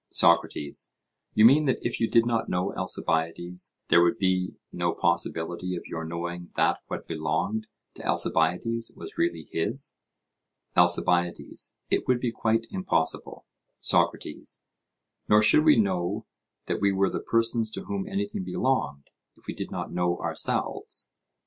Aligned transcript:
SOCRATES: 0.09 0.91
You 1.35 1.45
mean, 1.45 1.65
that 1.65 1.77
if 1.85 1.99
you 1.99 2.09
did 2.09 2.25
not 2.25 2.49
know 2.49 2.73
Alcibiades, 2.73 3.75
there 3.89 4.01
would 4.01 4.17
be 4.17 4.55
no 4.73 4.93
possibility 4.93 5.75
of 5.75 5.83
your 5.85 6.03
knowing 6.05 6.49
that 6.55 6.79
what 6.87 7.07
belonged 7.07 7.67
to 7.93 8.03
Alcibiades 8.03 8.91
was 8.97 9.19
really 9.19 9.47
his? 9.51 9.97
ALCIBIADES: 10.75 11.75
It 11.91 12.07
would 12.07 12.19
be 12.19 12.31
quite 12.31 12.65
impossible. 12.71 13.45
SOCRATES: 13.79 14.59
Nor 15.29 15.43
should 15.43 15.63
we 15.63 15.77
know 15.79 16.25
that 16.65 16.81
we 16.81 16.91
were 16.91 17.11
the 17.11 17.19
persons 17.19 17.69
to 17.69 17.83
whom 17.83 18.07
anything 18.07 18.43
belonged, 18.43 19.11
if 19.37 19.45
we 19.45 19.53
did 19.53 19.69
not 19.69 19.93
know 19.93 20.17
ourselves? 20.17 21.09